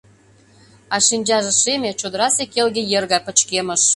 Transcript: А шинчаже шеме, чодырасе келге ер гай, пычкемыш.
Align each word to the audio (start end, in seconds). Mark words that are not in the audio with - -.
А 0.93 0.95
шинчаже 1.07 1.51
шеме, 1.61 1.91
чодырасе 1.99 2.43
келге 2.53 2.83
ер 2.97 3.05
гай, 3.11 3.21
пычкемыш. 3.25 3.81